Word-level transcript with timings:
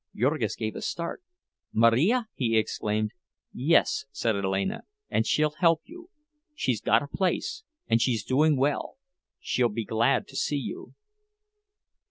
Jurgis 0.15 0.55
gave 0.55 0.75
a 0.75 0.81
start. 0.81 1.21
"Marija!" 1.71 2.27
he 2.33 2.57
exclaimed. 2.57 3.11
"Yes," 3.53 4.05
said 4.11 4.33
Alena; 4.33 4.81
"and 5.11 5.27
she'll 5.27 5.53
help 5.59 5.81
you. 5.85 6.09
She's 6.55 6.81
got 6.81 7.03
a 7.03 7.07
place, 7.07 7.61
and 7.87 8.01
she's 8.01 8.23
doing 8.23 8.57
well; 8.57 8.97
she'll 9.39 9.69
be 9.69 9.85
glad 9.85 10.27
to 10.29 10.35
see 10.35 10.57
you." 10.57 10.95